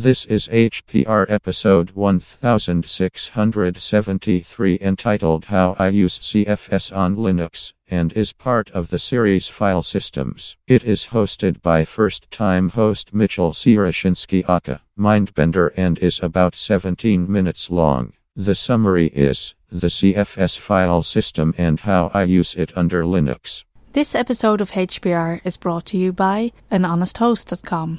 This 0.00 0.26
is 0.26 0.46
HPR 0.46 1.26
episode 1.28 1.90
1673 1.90 4.78
entitled 4.80 5.44
How 5.46 5.74
I 5.76 5.88
Use 5.88 6.20
ZFS 6.20 6.96
on 6.96 7.16
Linux 7.16 7.72
and 7.90 8.12
is 8.12 8.32
part 8.32 8.70
of 8.70 8.90
the 8.90 9.00
series 9.00 9.48
File 9.48 9.82
Systems. 9.82 10.56
It 10.68 10.84
is 10.84 11.06
hosted 11.06 11.60
by 11.62 11.84
first 11.84 12.30
time 12.30 12.68
host 12.68 13.12
Mitchell 13.12 13.50
Sierashinsky 13.50 14.48
Aka, 14.48 14.80
Mindbender, 14.96 15.72
and 15.76 15.98
is 15.98 16.20
about 16.22 16.54
17 16.54 17.28
minutes 17.28 17.68
long. 17.68 18.12
The 18.36 18.54
summary 18.54 19.06
is 19.06 19.56
the 19.68 19.88
ZFS 19.88 20.58
file 20.58 21.02
system 21.02 21.56
and 21.58 21.80
how 21.80 22.12
I 22.14 22.22
use 22.22 22.54
it 22.54 22.70
under 22.76 23.02
Linux. 23.02 23.64
This 23.94 24.14
episode 24.14 24.60
of 24.60 24.70
HPR 24.70 25.40
is 25.42 25.56
brought 25.56 25.86
to 25.86 25.96
you 25.96 26.12
by 26.12 26.52
anhonesthost.com. 26.70 27.98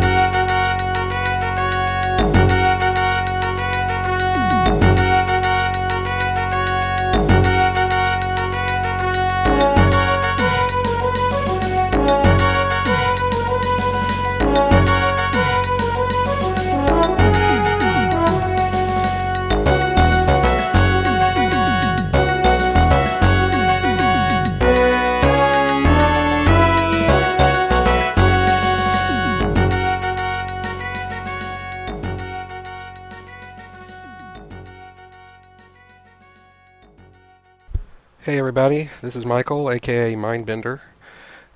Hey 38.23 38.37
everybody, 38.37 38.91
this 39.01 39.15
is 39.15 39.25
Michael, 39.25 39.71
aka 39.71 40.13
Mindbender, 40.13 40.79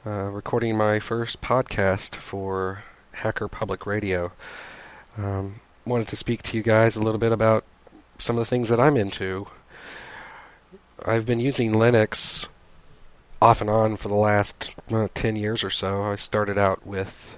uh, 0.03 0.09
recording 0.09 0.75
my 0.75 0.99
first 0.99 1.39
podcast 1.39 2.15
for 2.15 2.83
Hacker 3.11 3.47
Public 3.47 3.85
Radio. 3.85 4.31
Um, 5.15 5.61
wanted 5.85 6.07
to 6.07 6.15
speak 6.15 6.41
to 6.41 6.57
you 6.57 6.63
guys 6.63 6.95
a 6.95 7.03
little 7.03 7.19
bit 7.19 7.31
about 7.31 7.65
some 8.17 8.35
of 8.35 8.39
the 8.39 8.49
things 8.49 8.69
that 8.69 8.79
I'm 8.79 8.97
into. 8.97 9.45
I've 11.05 11.27
been 11.27 11.39
using 11.39 11.71
Linux 11.71 12.47
off 13.39 13.61
and 13.61 13.69
on 13.69 13.95
for 13.95 14.07
the 14.07 14.15
last 14.15 14.73
uh, 14.91 15.07
10 15.13 15.35
years 15.35 15.63
or 15.63 15.69
so. 15.69 16.01
I 16.01 16.15
started 16.15 16.57
out 16.57 16.83
with 16.83 17.37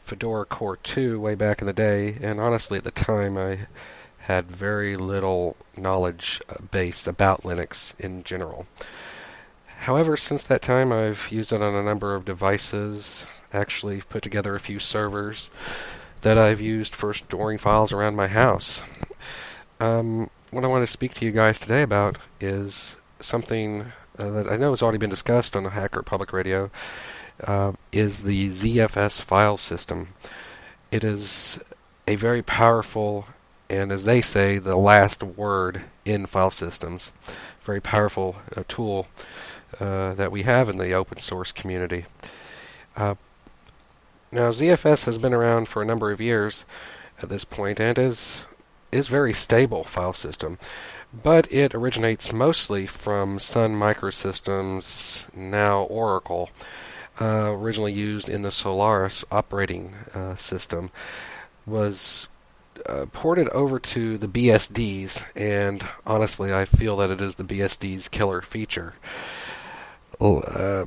Fedora 0.00 0.46
Core 0.46 0.78
2 0.78 1.20
way 1.20 1.34
back 1.34 1.60
in 1.60 1.66
the 1.66 1.74
day, 1.74 2.16
and 2.22 2.40
honestly, 2.40 2.78
at 2.78 2.84
the 2.84 2.90
time, 2.90 3.36
I 3.36 3.66
had 4.22 4.50
very 4.50 4.96
little 4.96 5.56
knowledge 5.76 6.40
uh, 6.48 6.62
base 6.70 7.06
about 7.06 7.42
Linux 7.42 7.98
in 7.98 8.22
general. 8.22 8.66
However, 9.80 10.16
since 10.16 10.44
that 10.44 10.62
time, 10.62 10.92
I've 10.92 11.28
used 11.30 11.52
it 11.52 11.60
on 11.60 11.74
a 11.74 11.82
number 11.82 12.14
of 12.14 12.24
devices, 12.24 13.26
actually 13.52 14.00
put 14.02 14.22
together 14.22 14.54
a 14.54 14.60
few 14.60 14.78
servers 14.78 15.50
that 16.20 16.38
I've 16.38 16.60
used 16.60 16.94
for 16.94 17.12
storing 17.12 17.58
files 17.58 17.92
around 17.92 18.14
my 18.14 18.28
house. 18.28 18.82
Um, 19.80 20.30
what 20.52 20.64
I 20.64 20.68
want 20.68 20.86
to 20.86 20.92
speak 20.92 21.14
to 21.14 21.24
you 21.24 21.32
guys 21.32 21.58
today 21.58 21.82
about 21.82 22.16
is 22.40 22.96
something 23.18 23.92
uh, 24.18 24.30
that 24.30 24.46
I 24.46 24.56
know 24.56 24.70
has 24.70 24.82
already 24.82 24.98
been 24.98 25.10
discussed 25.10 25.56
on 25.56 25.64
Hacker 25.64 26.02
Public 26.02 26.32
Radio, 26.32 26.70
uh, 27.44 27.72
is 27.90 28.22
the 28.22 28.48
ZFS 28.48 29.20
file 29.20 29.56
system. 29.56 30.14
It 30.92 31.02
is 31.02 31.58
a 32.06 32.14
very 32.14 32.42
powerful 32.42 33.26
and 33.72 33.90
as 33.90 34.04
they 34.04 34.20
say, 34.20 34.58
the 34.58 34.76
last 34.76 35.22
word 35.22 35.82
in 36.04 36.26
file 36.26 36.50
systems. 36.50 37.10
Very 37.64 37.80
powerful 37.80 38.36
uh, 38.54 38.64
tool 38.68 39.08
uh, 39.80 40.12
that 40.14 40.30
we 40.30 40.42
have 40.42 40.68
in 40.68 40.76
the 40.76 40.92
open 40.92 41.18
source 41.18 41.52
community. 41.52 42.04
Uh, 42.96 43.14
now, 44.30 44.50
ZFS 44.50 45.06
has 45.06 45.16
been 45.16 45.32
around 45.32 45.68
for 45.68 45.80
a 45.80 45.86
number 45.86 46.10
of 46.10 46.20
years 46.20 46.66
at 47.22 47.30
this 47.30 47.44
point 47.44 47.80
and 47.80 47.98
is 47.98 48.46
is 48.90 49.08
very 49.08 49.32
stable 49.32 49.84
file 49.84 50.12
system, 50.12 50.58
but 51.22 51.50
it 51.50 51.74
originates 51.74 52.30
mostly 52.30 52.86
from 52.86 53.38
Sun 53.38 53.72
Microsystems, 53.72 55.24
now 55.34 55.84
Oracle, 55.84 56.50
uh, 57.18 57.52
originally 57.52 57.94
used 57.94 58.28
in 58.28 58.42
the 58.42 58.50
Solaris 58.50 59.24
operating 59.30 59.94
uh, 60.14 60.34
system, 60.34 60.90
was 61.64 62.28
uh, 62.86 63.06
ported 63.12 63.48
over 63.50 63.78
to 63.78 64.18
the 64.18 64.28
BSDs, 64.28 65.24
and 65.34 65.86
honestly, 66.06 66.52
I 66.52 66.64
feel 66.64 66.96
that 66.96 67.10
it 67.10 67.20
is 67.20 67.36
the 67.36 67.44
BSD's 67.44 68.08
killer 68.08 68.40
feature. 68.40 68.94
Uh, 70.20 70.84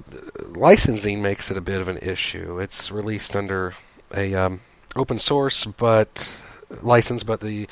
licensing 0.56 1.22
makes 1.22 1.52
it 1.52 1.58
a 1.58 1.62
bit 1.62 1.82
of 1.82 1.88
an 1.88 1.98
issue. 1.98 2.60
It's 2.60 2.90
released 2.90 3.36
under 3.36 3.74
a 4.16 4.34
um, 4.34 4.62
open 4.96 5.20
source, 5.20 5.66
but 5.66 6.42
license, 6.82 7.24
but 7.24 7.42
the 7.42 7.68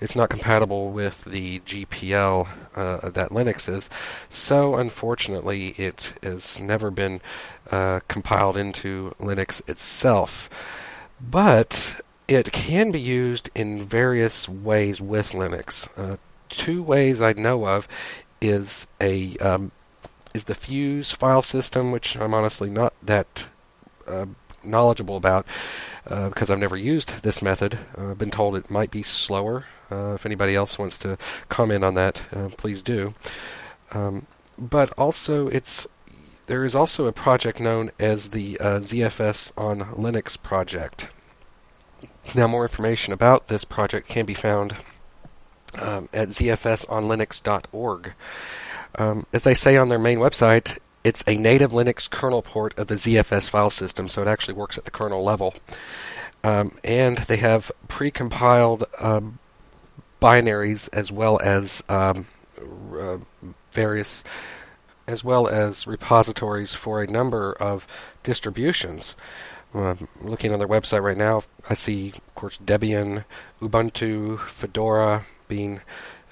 it's 0.00 0.16
not 0.16 0.30
compatible 0.30 0.90
with 0.90 1.24
the 1.24 1.60
GPL 1.60 2.48
uh, 2.76 3.08
that 3.08 3.30
Linux 3.30 3.68
is. 3.68 3.90
So 4.30 4.76
unfortunately, 4.76 5.68
it 5.70 6.14
has 6.22 6.60
never 6.60 6.90
been 6.90 7.20
uh, 7.70 8.00
compiled 8.08 8.56
into 8.56 9.14
Linux 9.20 9.66
itself. 9.68 10.48
But 11.20 12.00
it 12.28 12.52
can 12.52 12.92
be 12.92 13.00
used 13.00 13.48
in 13.54 13.84
various 13.84 14.48
ways 14.48 15.00
with 15.00 15.32
Linux. 15.32 15.88
Uh, 15.96 16.18
two 16.50 16.82
ways 16.82 17.22
I 17.22 17.32
know 17.32 17.66
of 17.66 17.88
is 18.40 18.86
a 19.00 19.36
um, 19.38 19.72
is 20.34 20.44
the 20.44 20.54
Fuse 20.54 21.10
file 21.10 21.42
system, 21.42 21.90
which 21.90 22.16
I'm 22.16 22.34
honestly 22.34 22.68
not 22.68 22.92
that 23.02 23.48
uh, 24.06 24.26
knowledgeable 24.62 25.16
about 25.16 25.46
uh, 26.06 26.28
because 26.28 26.50
I've 26.50 26.58
never 26.58 26.76
used 26.76 27.22
this 27.22 27.40
method. 27.42 27.78
Uh, 27.96 28.10
I've 28.10 28.18
been 28.18 28.30
told 28.30 28.56
it 28.56 28.70
might 28.70 28.90
be 28.90 29.02
slower. 29.02 29.64
Uh, 29.90 30.12
if 30.14 30.26
anybody 30.26 30.54
else 30.54 30.78
wants 30.78 30.98
to 30.98 31.16
comment 31.48 31.82
on 31.82 31.94
that, 31.94 32.22
uh, 32.32 32.50
please 32.58 32.82
do. 32.82 33.14
Um, 33.92 34.26
but 34.58 34.92
also, 34.98 35.48
it's 35.48 35.86
there 36.46 36.64
is 36.64 36.74
also 36.74 37.06
a 37.06 37.12
project 37.12 37.58
known 37.58 37.90
as 37.98 38.30
the 38.30 38.56
ZFS 38.56 39.52
on 39.56 39.80
Linux 39.80 40.40
project. 40.42 41.08
Now, 42.34 42.46
more 42.46 42.62
information 42.64 43.12
about 43.12 43.48
this 43.48 43.64
project 43.64 44.08
can 44.08 44.26
be 44.26 44.34
found 44.34 44.76
um, 45.78 46.08
at 46.12 46.28
zfsonlinux.org. 46.28 48.12
Um, 48.98 49.26
as 49.32 49.44
they 49.44 49.54
say 49.54 49.76
on 49.76 49.88
their 49.88 49.98
main 49.98 50.18
website, 50.18 50.78
it's 51.04 51.24
a 51.26 51.36
native 51.36 51.72
Linux 51.72 52.10
kernel 52.10 52.42
port 52.42 52.76
of 52.78 52.88
the 52.88 52.96
ZFS 52.96 53.48
file 53.48 53.70
system, 53.70 54.08
so 54.08 54.22
it 54.22 54.28
actually 54.28 54.54
works 54.54 54.76
at 54.76 54.84
the 54.84 54.90
kernel 54.90 55.22
level. 55.22 55.54
Um, 56.44 56.76
and 56.84 57.18
they 57.18 57.36
have 57.38 57.72
pre-compiled 57.88 58.84
um, 59.00 59.38
binaries 60.20 60.88
as 60.92 61.10
well 61.10 61.40
as 61.42 61.82
um, 61.88 62.26
uh, 62.92 63.18
various 63.72 64.24
as 65.06 65.24
well 65.24 65.48
as 65.48 65.86
repositories 65.86 66.74
for 66.74 67.02
a 67.02 67.06
number 67.06 67.54
of 67.54 68.14
distributions. 68.22 69.16
Uh, 69.74 69.94
looking 70.22 70.52
on 70.52 70.58
their 70.58 70.68
website 70.68 71.02
right 71.02 71.16
now, 71.16 71.42
I 71.68 71.74
see, 71.74 72.10
of 72.10 72.34
course, 72.34 72.58
Debian, 72.58 73.24
Ubuntu, 73.60 74.38
Fedora 74.38 75.26
being 75.46 75.80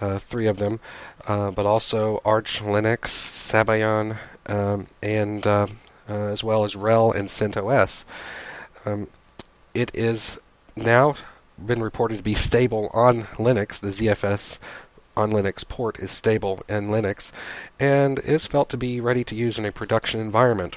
uh, 0.00 0.18
three 0.18 0.46
of 0.46 0.58
them, 0.58 0.80
uh, 1.26 1.50
but 1.50 1.66
also 1.66 2.20
Arch 2.24 2.60
Linux, 2.62 3.08
Sabayon, 3.08 4.16
um, 4.46 4.86
and 5.02 5.46
uh, 5.46 5.66
uh, 6.08 6.12
as 6.12 6.42
well 6.42 6.64
as 6.64 6.74
RHEL 6.74 7.14
and 7.14 7.28
CentOS. 7.28 8.04
Um, 8.84 9.08
it 9.74 9.90
is 9.94 10.38
now 10.76 11.14
been 11.64 11.82
reported 11.82 12.18
to 12.18 12.22
be 12.22 12.34
stable 12.34 12.90
on 12.92 13.22
Linux. 13.38 13.80
The 13.80 13.88
ZFS 13.88 14.58
on 15.16 15.30
Linux 15.30 15.66
port 15.66 15.98
is 15.98 16.10
stable 16.10 16.62
in 16.68 16.88
Linux 16.88 17.32
and 17.80 18.18
is 18.20 18.46
felt 18.46 18.68
to 18.70 18.76
be 18.76 19.00
ready 19.00 19.24
to 19.24 19.34
use 19.34 19.58
in 19.58 19.64
a 19.64 19.72
production 19.72 20.20
environment. 20.20 20.76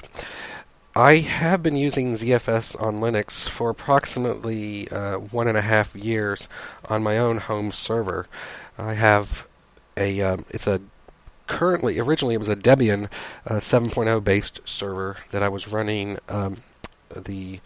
I 0.96 1.18
have 1.18 1.62
been 1.62 1.76
using 1.76 2.14
ZFS 2.14 2.80
on 2.82 3.00
Linux 3.00 3.48
for 3.48 3.70
approximately 3.70 4.88
uh, 4.90 5.18
one 5.18 5.46
and 5.46 5.56
a 5.56 5.62
half 5.62 5.94
years 5.94 6.48
on 6.88 7.04
my 7.04 7.16
own 7.16 7.36
home 7.36 7.70
server. 7.70 8.26
I 8.76 8.94
have 8.94 9.46
a 9.96 10.20
um, 10.20 10.46
it's 10.50 10.66
a 10.66 10.80
currently 11.46 12.00
originally 12.00 12.34
it 12.34 12.38
was 12.38 12.48
a 12.48 12.56
Debian 12.56 13.08
uh, 13.46 13.56
7.0 13.56 14.24
based 14.24 14.60
server 14.64 15.18
that 15.30 15.44
I 15.44 15.48
was 15.48 15.68
running 15.68 16.18
um, 16.28 16.56
the 17.14 17.60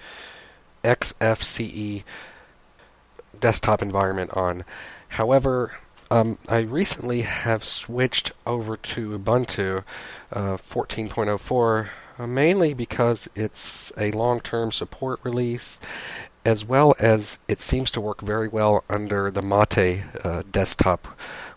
XFCE 0.82 2.04
desktop 3.40 3.80
environment 3.80 4.32
on. 4.34 4.64
However, 5.08 5.72
um, 6.10 6.36
I 6.46 6.58
recently 6.58 7.22
have 7.22 7.64
switched 7.64 8.32
over 8.46 8.76
to 8.76 9.18
Ubuntu 9.18 9.82
uh, 10.30 10.58
14.04 10.58 11.88
uh, 12.18 12.26
mainly 12.26 12.74
because 12.74 13.28
it's 13.34 13.92
a 13.96 14.10
long-term 14.12 14.72
support 14.72 15.20
release 15.22 15.80
as 16.44 16.64
well 16.64 16.94
as 16.98 17.38
it 17.48 17.60
seems 17.60 17.90
to 17.90 18.00
work 18.00 18.20
very 18.20 18.48
well 18.48 18.84
under 18.88 19.30
the 19.30 19.42
Mate 19.42 20.04
uh, 20.22 20.42
desktop, 20.50 21.06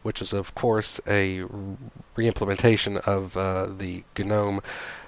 which 0.01 0.21
is 0.21 0.31
of 0.33 0.55
course 0.55 1.01
a 1.05 1.41
reimplementation 2.15 2.97
of 3.05 3.35
uh, 3.35 3.65
the 3.65 4.03
GNOME 4.17 4.61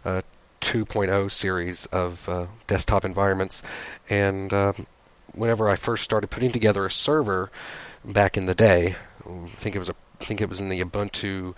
uh, 0.04 0.22
2.0 0.62 1.32
series 1.32 1.86
of 1.88 2.28
uh, 2.28 2.48
desktop 2.68 3.06
environments. 3.06 3.64
And 4.10 4.54
um, 4.54 4.86
whenever 5.34 5.70
I 5.70 5.76
first 5.76 6.04
started 6.04 6.30
putting 6.30 6.52
together 6.52 6.86
a 6.86 6.92
server 6.92 7.50
back 8.04 8.36
in 8.36 8.46
the 8.46 8.56
day, 8.56 8.96
I 9.26 9.48
think 9.58 9.76
it 9.76 9.80
was 9.80 9.90
a, 9.90 9.96
I 10.22 10.26
think 10.26 10.42
it 10.42 10.50
was 10.50 10.60
in 10.60 10.68
the 10.68 10.82
Ubuntu 10.82 11.56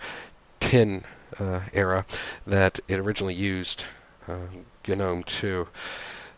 10 0.60 0.98
uh, 0.98 1.06
era 1.72 2.06
that 2.46 2.80
it 2.88 2.98
originally 2.98 3.34
used 3.34 3.84
uh, 4.28 4.46
GNOME 4.86 5.22
2. 5.24 5.68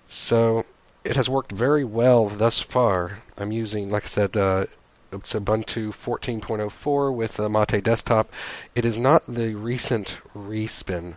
So 0.08 0.64
it 1.04 1.16
has 1.16 1.28
worked 1.28 1.52
very 1.52 1.84
well 1.84 2.28
thus 2.28 2.60
far. 2.60 3.22
I'm 3.36 3.52
using, 3.52 3.90
like 3.90 4.04
I 4.04 4.06
said, 4.06 4.36
uh, 4.36 4.66
it's 5.12 5.32
Ubuntu 5.32 5.90
14.04 5.90 7.14
with 7.14 7.36
the 7.36 7.48
Mate 7.48 7.84
desktop. 7.84 8.32
It 8.74 8.84
is 8.84 8.98
not 8.98 9.22
the 9.28 9.54
recent 9.54 10.18
respin 10.36 11.16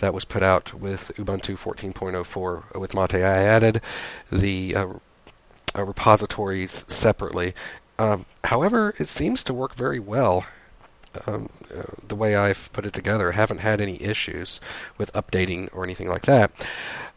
that 0.00 0.12
was 0.12 0.24
put 0.24 0.42
out 0.42 0.74
with 0.74 1.12
Ubuntu 1.16 1.56
14.04 1.56 2.78
with 2.78 2.94
Mate. 2.94 3.14
I 3.14 3.44
added 3.44 3.80
the 4.30 4.76
uh, 4.76 4.86
uh, 5.76 5.84
repositories 5.84 6.84
separately. 6.88 7.54
Um, 7.98 8.26
however, 8.44 8.94
it 8.98 9.06
seems 9.06 9.42
to 9.44 9.54
work 9.54 9.74
very 9.74 9.98
well. 9.98 10.44
Um, 11.26 11.50
uh, 11.76 11.82
the 12.06 12.16
way 12.16 12.36
I've 12.36 12.70
put 12.72 12.86
it 12.86 12.92
together, 12.92 13.32
haven't 13.32 13.58
had 13.58 13.80
any 13.80 14.00
issues 14.02 14.60
with 14.96 15.12
updating 15.12 15.68
or 15.72 15.84
anything 15.84 16.08
like 16.08 16.22
that. 16.22 16.50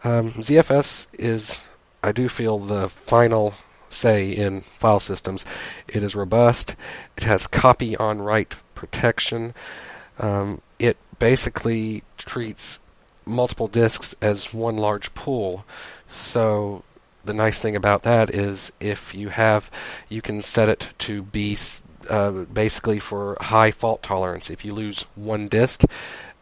Um, 0.03 0.33
ZFS 0.33 1.07
is 1.13 1.67
I 2.03 2.11
do 2.11 2.27
feel 2.29 2.57
the 2.57 2.89
final 2.89 3.53
say 3.89 4.31
in 4.31 4.61
file 4.79 4.99
systems. 4.99 5.45
It 5.87 6.03
is 6.03 6.15
robust. 6.15 6.75
It 7.17 7.23
has 7.23 7.47
copy 7.47 7.95
on 7.95 8.21
write 8.21 8.55
protection. 8.73 9.53
Um, 10.19 10.61
it 10.79 10.97
basically 11.19 12.03
treats 12.17 12.79
multiple 13.25 13.67
disks 13.67 14.15
as 14.21 14.53
one 14.53 14.77
large 14.77 15.13
pool. 15.13 15.65
So 16.07 16.83
the 17.23 17.33
nice 17.33 17.59
thing 17.59 17.75
about 17.75 18.03
that 18.03 18.29
is 18.29 18.71
if 18.79 19.13
you 19.13 19.29
have, 19.29 19.69
you 20.09 20.21
can 20.21 20.41
set 20.41 20.69
it 20.69 20.89
to 20.99 21.21
be 21.21 21.55
uh, 22.09 22.31
basically 22.31 22.99
for 22.99 23.37
high 23.39 23.71
fault 23.71 24.03
tolerance. 24.03 24.49
If 24.49 24.65
you 24.65 24.73
lose 24.73 25.05
one 25.15 25.47
disk, 25.47 25.83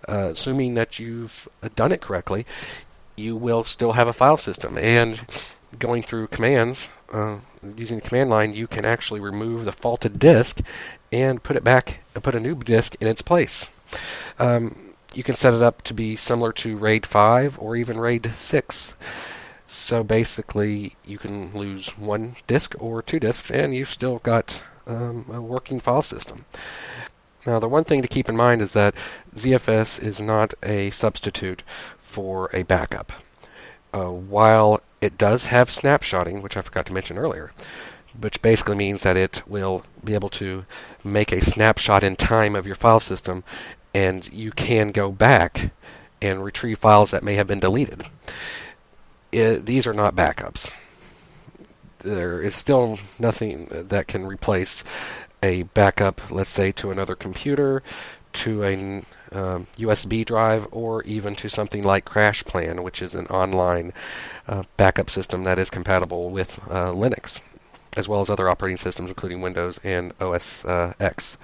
uh, 0.07 0.29
assuming 0.31 0.73
that 0.75 0.99
you've 0.99 1.47
done 1.75 1.91
it 1.91 2.01
correctly, 2.01 2.45
you 3.15 3.35
will 3.35 3.63
still 3.63 3.93
have 3.93 4.07
a 4.07 4.13
file 4.13 4.37
system. 4.37 4.77
And 4.77 5.21
going 5.77 6.03
through 6.03 6.27
commands, 6.27 6.89
uh, 7.13 7.39
using 7.75 7.99
the 7.99 8.07
command 8.07 8.29
line, 8.29 8.53
you 8.53 8.67
can 8.67 8.85
actually 8.85 9.19
remove 9.19 9.65
the 9.65 9.71
faulted 9.71 10.19
disk 10.19 10.61
and 11.11 11.43
put 11.43 11.55
it 11.55 11.63
back, 11.63 11.99
and 12.13 12.23
put 12.23 12.35
a 12.35 12.39
new 12.39 12.55
disk 12.55 12.95
in 12.99 13.07
its 13.07 13.21
place. 13.21 13.69
Um, 14.37 14.93
you 15.13 15.23
can 15.23 15.35
set 15.35 15.53
it 15.53 15.63
up 15.63 15.81
to 15.83 15.93
be 15.93 16.15
similar 16.15 16.53
to 16.53 16.77
RAID 16.77 17.05
5 17.05 17.57
or 17.59 17.75
even 17.75 17.99
RAID 17.99 18.33
6. 18.33 18.95
So 19.65 20.03
basically, 20.03 20.95
you 21.05 21.17
can 21.17 21.53
lose 21.53 21.97
one 21.97 22.35
disk 22.47 22.75
or 22.79 23.01
two 23.01 23.19
disks, 23.19 23.51
and 23.51 23.75
you've 23.75 23.91
still 23.91 24.19
got 24.19 24.63
um, 24.89 25.25
a 25.31 25.41
working 25.41 25.79
file 25.79 26.01
system. 26.01 26.45
Now, 27.45 27.59
the 27.59 27.69
one 27.69 27.85
thing 27.85 28.01
to 28.01 28.07
keep 28.07 28.27
in 28.27 28.35
mind 28.35 28.61
is 28.61 28.73
that 28.73 28.93
ZFS 29.33 30.01
is 30.03 30.19
not 30.19 30.53
a 30.61 30.89
substitute 30.89 31.63
for 31.99 32.49
a 32.53 32.63
backup. 32.63 33.13
Uh, 33.93 34.09
while 34.09 34.81
it 34.99 35.17
does 35.17 35.45
have 35.45 35.69
snapshotting, 35.69 36.41
which 36.41 36.57
I 36.57 36.61
forgot 36.61 36.85
to 36.87 36.93
mention 36.93 37.17
earlier, 37.17 37.51
which 38.19 38.41
basically 38.41 38.75
means 38.75 39.03
that 39.03 39.15
it 39.15 39.47
will 39.47 39.83
be 40.03 40.13
able 40.13 40.29
to 40.29 40.65
make 41.03 41.31
a 41.31 41.43
snapshot 41.43 42.03
in 42.03 42.15
time 42.15 42.55
of 42.55 42.67
your 42.67 42.75
file 42.75 42.99
system, 42.99 43.43
and 43.93 44.31
you 44.33 44.51
can 44.51 44.91
go 44.91 45.11
back 45.11 45.71
and 46.21 46.43
retrieve 46.43 46.79
files 46.79 47.11
that 47.11 47.23
may 47.23 47.35
have 47.35 47.47
been 47.47 47.59
deleted. 47.59 48.05
It, 49.31 49.65
these 49.65 49.87
are 49.87 49.93
not 49.93 50.15
backups. 50.15 50.73
There 51.99 52.41
is 52.41 52.55
still 52.55 52.99
nothing 53.17 53.67
that 53.71 54.07
can 54.07 54.25
replace 54.25 54.83
a 55.43 55.63
backup, 55.63 56.31
let's 56.31 56.49
say, 56.49 56.71
to 56.73 56.91
another 56.91 57.15
computer, 57.15 57.83
to 58.31 58.63
a 58.63 58.73
um, 59.31 59.67
USB 59.77 60.25
drive 60.25 60.67
or 60.71 61.03
even 61.03 61.35
to 61.35 61.49
something 61.49 61.83
like 61.83 62.05
CrashPlan, 62.05 62.83
which 62.83 63.01
is 63.01 63.15
an 63.15 63.27
online 63.27 63.93
uh, 64.47 64.63
backup 64.77 65.09
system 65.09 65.43
that 65.43 65.59
is 65.59 65.69
compatible 65.69 66.29
with 66.29 66.59
uh, 66.69 66.91
Linux, 66.91 67.41
as 67.97 68.07
well 68.07 68.21
as 68.21 68.29
other 68.29 68.49
operating 68.49 68.77
systems, 68.77 69.09
including 69.09 69.41
Windows 69.41 69.79
and 69.83 70.13
OS 70.19 70.65
uh, 70.65 70.93
X. 70.99 71.37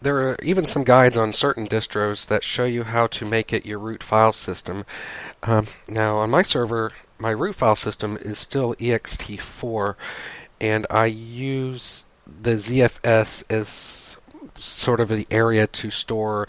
There 0.00 0.18
are 0.28 0.36
even 0.42 0.64
some 0.64 0.84
guides 0.84 1.16
on 1.16 1.32
certain 1.32 1.66
distros 1.66 2.26
that 2.28 2.44
show 2.44 2.64
you 2.64 2.84
how 2.84 3.08
to 3.08 3.24
make 3.24 3.52
it 3.52 3.66
your 3.66 3.80
root 3.80 4.02
file 4.02 4.32
system. 4.32 4.84
Um, 5.42 5.66
now, 5.88 6.18
on 6.18 6.30
my 6.30 6.42
server, 6.42 6.92
my 7.18 7.30
root 7.30 7.54
file 7.54 7.76
system 7.76 8.18
is 8.20 8.38
still 8.38 8.74
ext4, 8.74 9.94
and 10.60 10.86
I 10.90 11.06
use 11.06 12.04
the 12.26 12.54
ZFS 12.54 13.44
as 13.50 14.18
sort 14.56 15.00
of 15.00 15.08
the 15.08 15.26
area 15.30 15.66
to 15.66 15.90
store 15.90 16.48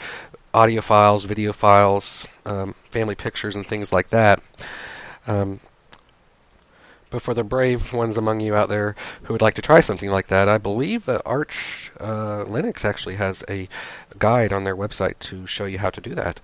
audio 0.53 0.81
files, 0.81 1.25
video 1.25 1.53
files, 1.53 2.27
um, 2.45 2.75
family 2.89 3.15
pictures, 3.15 3.55
and 3.55 3.65
things 3.65 3.93
like 3.93 4.09
that. 4.09 4.41
Um, 5.27 5.59
but 7.09 7.21
for 7.21 7.33
the 7.33 7.43
brave 7.43 7.91
ones 7.91 8.17
among 8.17 8.39
you 8.39 8.55
out 8.55 8.69
there 8.69 8.95
who 9.23 9.33
would 9.33 9.41
like 9.41 9.55
to 9.55 9.61
try 9.61 9.79
something 9.79 10.11
like 10.11 10.27
that, 10.27 10.47
I 10.47 10.57
believe 10.57 11.05
that 11.05 11.21
Arch 11.25 11.91
uh, 11.99 12.45
Linux 12.45 12.85
actually 12.85 13.15
has 13.15 13.43
a 13.49 13.67
guide 14.17 14.53
on 14.53 14.63
their 14.63 14.75
website 14.75 15.17
to 15.19 15.47
show 15.47 15.65
you 15.65 15.79
how 15.79 15.89
to 15.89 16.01
do 16.01 16.13
that. 16.15 16.39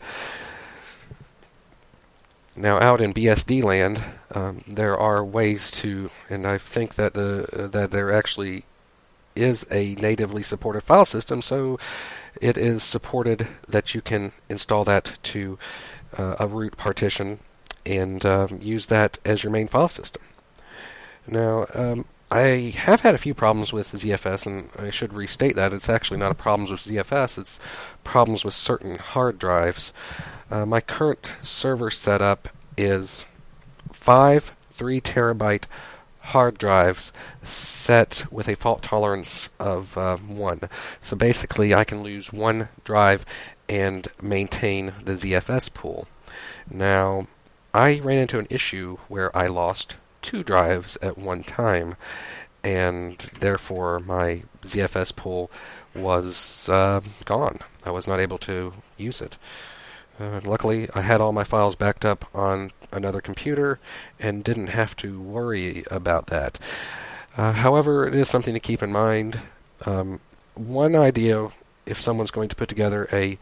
Now, 2.55 2.79
out 2.79 3.01
in 3.01 3.13
BSD 3.13 3.63
land, 3.63 4.03
um, 4.33 4.63
there 4.65 4.97
are 4.97 5.23
ways 5.25 5.69
to, 5.71 6.09
and 6.29 6.47
I 6.47 6.57
think 6.57 6.95
that 6.95 7.13
the 7.13 7.47
uh, 7.51 7.67
that 7.67 7.91
there 7.91 8.13
actually 8.13 8.63
is 9.35 9.67
a 9.69 9.95
natively 9.95 10.41
supported 10.41 10.81
file 10.81 11.05
system, 11.05 11.41
so 11.41 11.77
it 12.39 12.57
is 12.57 12.81
supported 12.81 13.49
that 13.67 13.93
you 13.93 14.01
can 14.01 14.31
install 14.47 14.85
that 14.85 15.17
to 15.23 15.59
uh, 16.17 16.37
a 16.39 16.47
root 16.47 16.77
partition 16.77 17.39
and 17.85 18.25
um, 18.25 18.59
use 18.61 18.85
that 18.85 19.17
as 19.25 19.43
your 19.43 19.51
main 19.51 19.67
file 19.67 19.89
system. 19.89 20.21
Now, 21.27 21.65
um, 21.73 22.05
I 22.31 22.73
have 22.75 23.01
had 23.01 23.13
a 23.13 23.19
few 23.19 23.33
problems 23.33 23.71
with 23.71 23.91
ZFS, 23.91 24.47
and 24.47 24.69
I 24.79 24.89
should 24.89 25.13
restate 25.13 25.55
that 25.55 25.73
it's 25.73 25.89
actually 25.89 26.19
not 26.19 26.31
a 26.31 26.35
problems 26.35 26.71
with 26.71 26.81
ZFS; 26.81 27.37
it's 27.37 27.59
problems 28.03 28.43
with 28.43 28.53
certain 28.53 28.97
hard 28.97 29.37
drives. 29.37 29.93
Uh, 30.49 30.65
my 30.65 30.81
current 30.81 31.33
server 31.41 31.91
setup 31.91 32.49
is 32.77 33.25
five 33.91 34.53
three 34.71 34.99
terabyte 34.99 35.65
hard 36.19 36.57
drives 36.57 37.13
set 37.43 38.25
with 38.31 38.47
a 38.47 38.55
fault 38.55 38.81
tolerance 38.81 39.51
of 39.59 39.95
uh, 39.97 40.17
1. 40.17 40.61
So 41.01 41.15
basically, 41.15 41.73
I 41.73 41.83
can 41.83 42.01
lose 42.01 42.33
one 42.33 42.69
drive 42.83 43.25
and 43.69 44.07
maintain 44.21 44.93
the 45.03 45.13
ZFS 45.13 45.73
pool. 45.73 46.07
Now, 46.69 47.27
I 47.73 47.99
ran 47.99 48.17
into 48.17 48.39
an 48.39 48.47
issue 48.49 48.97
where 49.07 49.35
I 49.37 49.47
lost 49.47 49.97
two 50.25 50.43
drives 50.43 50.97
at 51.03 51.19
one 51.19 51.43
time, 51.43 51.95
and 52.63 53.17
therefore 53.39 53.99
my 53.99 54.41
ZFS 54.63 55.15
pool 55.15 55.51
was 55.93 56.67
uh, 56.67 57.01
gone. 57.25 57.59
I 57.85 57.91
was 57.91 58.07
not 58.07 58.19
able 58.19 58.39
to 58.39 58.73
use 58.97 59.21
it. 59.21 59.37
Uh, 60.19 60.41
luckily, 60.43 60.89
I 60.95 61.01
had 61.01 61.21
all 61.21 61.31
my 61.31 61.43
files 61.43 61.75
backed 61.75 62.03
up 62.03 62.25
on 62.33 62.71
another 62.91 63.21
computer 63.21 63.79
and 64.19 64.43
didn't 64.43 64.67
have 64.67 64.95
to 64.97 65.21
worry 65.21 65.83
about 65.91 66.27
that. 66.27 66.57
Uh, 67.37 67.51
however, 67.51 68.07
it 68.07 68.15
is 68.15 68.27
something 68.27 68.55
to 68.55 68.59
keep 68.59 68.81
in 68.81 68.91
mind. 68.91 69.41
Um, 69.85 70.21
one 70.55 70.95
idea, 70.95 71.49
if 71.85 72.01
someone's 72.01 72.31
going 72.31 72.49
to 72.49 72.55
put 72.55 72.69
together 72.69 73.07
a 73.11 73.37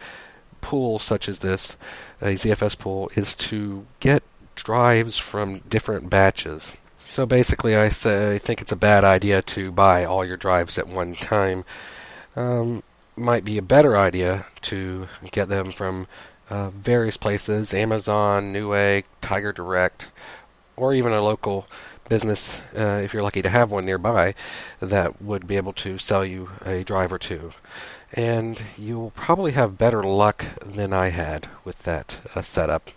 pool 0.59 0.99
such 0.99 1.29
as 1.29 1.39
this, 1.39 1.77
a 2.21 2.33
ZFS 2.33 2.77
pool, 2.77 3.09
is 3.15 3.35
to 3.35 3.85
get 4.01 4.23
drives 4.55 5.17
from 5.17 5.59
different 5.59 6.09
batches. 6.09 6.75
So 6.97 7.25
basically, 7.25 7.75
I 7.75 7.89
say 7.89 8.35
I 8.35 8.37
think 8.37 8.61
it's 8.61 8.71
a 8.71 8.77
bad 8.77 9.03
idea 9.03 9.41
to 9.41 9.71
buy 9.71 10.05
all 10.05 10.25
your 10.25 10.37
drives 10.37 10.77
at 10.77 10.87
one 10.87 11.15
time. 11.15 11.65
Um, 12.35 12.83
might 13.15 13.45
be 13.45 13.57
a 13.57 13.61
better 13.61 13.95
idea 13.95 14.45
to 14.61 15.07
get 15.31 15.49
them 15.49 15.71
from 15.71 16.07
uh, 16.49 16.69
various 16.69 17.17
places 17.17 17.73
Amazon, 17.73 18.53
Newegg, 18.53 19.05
Tiger 19.21 19.51
Direct, 19.51 20.11
or 20.75 20.93
even 20.93 21.11
a 21.11 21.21
local 21.21 21.67
business, 22.09 22.61
uh, 22.77 23.01
if 23.03 23.13
you're 23.13 23.23
lucky 23.23 23.41
to 23.41 23.49
have 23.49 23.71
one 23.71 23.85
nearby, 23.85 24.35
that 24.79 25.21
would 25.21 25.47
be 25.47 25.57
able 25.57 25.73
to 25.73 25.97
sell 25.97 26.25
you 26.25 26.49
a 26.65 26.83
drive 26.83 27.13
or 27.13 27.19
two. 27.19 27.51
And 28.13 28.61
you'll 28.77 29.11
probably 29.11 29.53
have 29.53 29.77
better 29.77 30.03
luck 30.03 30.45
than 30.63 30.93
I 30.93 31.09
had 31.09 31.47
with 31.63 31.79
that 31.83 32.21
uh, 32.35 32.41
setup. 32.41 32.91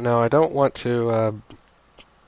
Now, 0.00 0.20
I 0.20 0.28
don't 0.28 0.52
want 0.52 0.74
to 0.76 1.10
uh, 1.10 1.32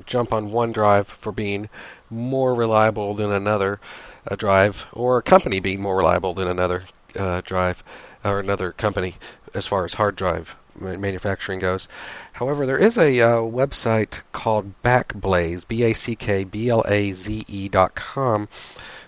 jump 0.04 0.32
on 0.32 0.52
one 0.52 0.72
drive 0.72 1.08
for 1.08 1.32
being 1.32 1.70
more 2.10 2.54
reliable 2.54 3.14
than 3.14 3.32
another 3.32 3.80
uh, 4.28 4.36
drive, 4.36 4.86
or 4.92 5.18
a 5.18 5.22
company 5.22 5.58
being 5.58 5.80
more 5.80 5.96
reliable 5.96 6.34
than 6.34 6.48
another 6.48 6.84
uh, 7.16 7.40
drive, 7.40 7.82
or 8.24 8.40
another 8.40 8.72
company 8.72 9.14
as 9.54 9.66
far 9.66 9.84
as 9.84 9.94
hard 9.94 10.16
drive 10.16 10.56
manufacturing 10.80 11.58
goes. 11.58 11.86
However, 12.34 12.64
there 12.64 12.78
is 12.78 12.96
a 12.96 13.20
uh, 13.20 13.36
website 13.40 14.22
called 14.32 14.72
Backblaze, 14.82 15.68
B-A-C-K-B-L-A-Z-E 15.68 17.68
dot 17.68 17.94
com, 17.94 18.48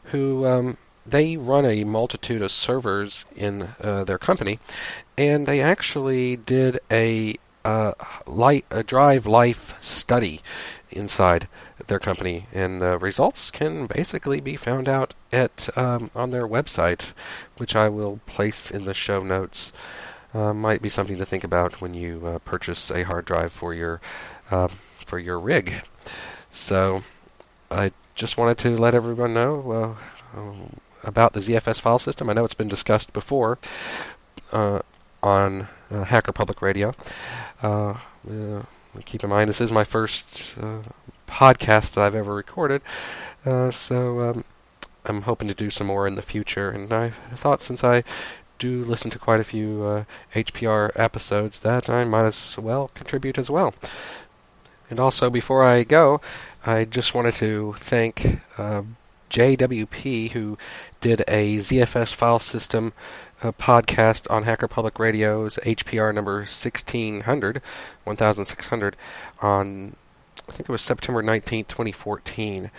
who 0.04 0.46
um, 0.46 0.76
they 1.06 1.36
run 1.36 1.64
a 1.64 1.84
multitude 1.84 2.42
of 2.42 2.50
servers 2.50 3.24
in 3.34 3.70
uh, 3.80 4.04
their 4.04 4.18
company, 4.18 4.58
and 5.16 5.46
they 5.46 5.60
actually 5.60 6.36
did 6.36 6.78
a 6.90 7.36
uh, 7.64 7.92
light, 8.26 8.64
a 8.70 8.82
drive 8.82 9.26
life 9.26 9.74
study 9.82 10.40
inside 10.90 11.48
their 11.86 11.98
company, 11.98 12.46
and 12.52 12.80
the 12.80 12.98
results 12.98 13.50
can 13.50 13.86
basically 13.86 14.40
be 14.40 14.56
found 14.56 14.88
out 14.88 15.14
at 15.32 15.68
um, 15.76 16.10
on 16.14 16.30
their 16.30 16.46
website, 16.46 17.12
which 17.56 17.74
I 17.74 17.88
will 17.88 18.20
place 18.26 18.70
in 18.70 18.84
the 18.84 18.94
show 18.94 19.20
notes. 19.20 19.72
Uh, 20.32 20.52
might 20.52 20.82
be 20.82 20.88
something 20.88 21.16
to 21.16 21.24
think 21.24 21.44
about 21.44 21.80
when 21.80 21.94
you 21.94 22.26
uh, 22.26 22.38
purchase 22.40 22.90
a 22.90 23.04
hard 23.04 23.24
drive 23.24 23.52
for 23.52 23.72
your 23.72 24.00
uh, 24.50 24.68
for 24.68 25.18
your 25.18 25.38
rig. 25.38 25.82
So, 26.50 27.02
I 27.70 27.92
just 28.14 28.36
wanted 28.36 28.58
to 28.58 28.76
let 28.76 28.94
everyone 28.94 29.34
know 29.34 29.96
uh, 30.34 30.38
um, 30.38 30.80
about 31.02 31.32
the 31.32 31.40
ZFS 31.40 31.80
file 31.80 31.98
system. 31.98 32.28
I 32.28 32.32
know 32.32 32.44
it's 32.44 32.54
been 32.54 32.68
discussed 32.68 33.12
before 33.12 33.58
uh, 34.52 34.80
on 35.22 35.68
Hacker 35.90 36.32
Public 36.32 36.62
Radio. 36.62 36.92
keep 39.04 39.24
in 39.24 39.30
mind, 39.30 39.48
this 39.48 39.60
is 39.60 39.72
my 39.72 39.84
first 39.84 40.54
podcast 41.26 41.94
that 41.94 41.98
I've 41.98 42.14
ever 42.14 42.34
recorded, 42.34 42.82
so. 43.44 44.20
Um, 44.20 44.44
I'm 45.06 45.22
hoping 45.22 45.48
to 45.48 45.54
do 45.54 45.70
some 45.70 45.86
more 45.86 46.06
in 46.06 46.14
the 46.14 46.22
future, 46.22 46.70
and 46.70 46.92
I 46.92 47.10
thought 47.34 47.60
since 47.60 47.84
I 47.84 48.04
do 48.58 48.84
listen 48.84 49.10
to 49.10 49.18
quite 49.18 49.40
a 49.40 49.44
few 49.44 49.82
uh, 49.84 50.04
HPR 50.34 50.90
episodes 50.94 51.60
that 51.60 51.90
I 51.90 52.04
might 52.04 52.24
as 52.24 52.58
well 52.58 52.90
contribute 52.94 53.36
as 53.36 53.50
well. 53.50 53.74
And 54.88 55.00
also, 55.00 55.28
before 55.28 55.62
I 55.62 55.84
go, 55.84 56.20
I 56.64 56.84
just 56.84 57.14
wanted 57.14 57.34
to 57.34 57.74
thank 57.78 58.40
uh, 58.58 58.82
JWP, 59.34 60.30
who 60.30 60.56
did 61.00 61.22
a 61.26 61.56
ZFS 61.56 62.14
file 62.14 62.38
system 62.38 62.92
uh, 63.42 63.50
podcast 63.50 64.30
on 64.30 64.44
Hacker 64.44 64.68
Public 64.68 65.00
Radio's 65.00 65.58
HPR 65.64 66.14
number 66.14 66.36
1600, 66.36 67.60
1600, 68.04 68.96
on 69.42 69.96
I 70.46 70.52
think 70.52 70.68
it 70.68 70.72
was 70.72 70.82
September 70.82 71.22
19th, 71.22 71.68
2014. 71.68 72.70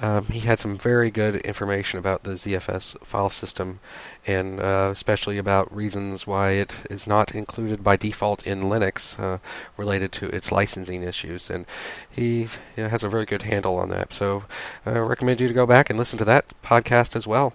Um, 0.00 0.26
he 0.26 0.40
had 0.40 0.58
some 0.58 0.76
very 0.76 1.08
good 1.08 1.36
information 1.36 2.00
about 2.00 2.24
the 2.24 2.32
ZFS 2.32 2.98
file 3.04 3.30
system, 3.30 3.78
and 4.26 4.58
uh, 4.58 4.88
especially 4.90 5.38
about 5.38 5.74
reasons 5.74 6.26
why 6.26 6.50
it 6.50 6.74
is 6.90 7.06
not 7.06 7.32
included 7.32 7.84
by 7.84 7.94
default 7.94 8.44
in 8.44 8.62
Linux 8.62 9.20
uh, 9.20 9.38
related 9.76 10.10
to 10.12 10.26
its 10.30 10.50
licensing 10.50 11.04
issues. 11.04 11.48
And 11.48 11.64
he 12.10 12.40
you 12.76 12.84
know, 12.84 12.88
has 12.88 13.04
a 13.04 13.08
very 13.08 13.24
good 13.24 13.42
handle 13.42 13.76
on 13.76 13.88
that. 13.90 14.12
So 14.12 14.44
I 14.84 14.98
recommend 14.98 15.40
you 15.40 15.46
to 15.46 15.54
go 15.54 15.66
back 15.66 15.90
and 15.90 15.98
listen 15.98 16.18
to 16.18 16.24
that 16.24 16.46
podcast 16.62 17.14
as 17.14 17.26
well. 17.26 17.54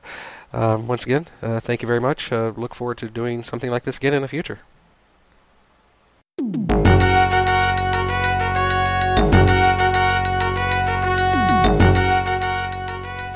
Um, 0.54 0.88
once 0.88 1.04
again, 1.04 1.28
uh, 1.42 1.60
thank 1.60 1.82
you 1.82 1.88
very 1.88 2.00
much. 2.00 2.32
Uh, 2.32 2.54
look 2.56 2.74
forward 2.74 3.00
to 3.00 3.10
doing 3.10 3.44
something 3.44 3.70
like 3.70 3.84
this 3.84 3.98
again 3.98 4.14
in 4.14 4.22
the 4.22 4.30
future. 4.30 4.60